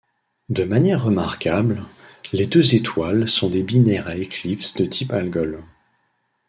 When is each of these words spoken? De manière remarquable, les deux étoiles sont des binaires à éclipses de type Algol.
De 0.49 0.63
manière 0.63 1.03
remarquable, 1.03 1.83
les 2.33 2.47
deux 2.47 2.73
étoiles 2.73 3.27
sont 3.29 3.49
des 3.51 3.61
binaires 3.61 4.07
à 4.07 4.15
éclipses 4.15 4.73
de 4.73 4.87
type 4.87 5.13
Algol. 5.13 5.61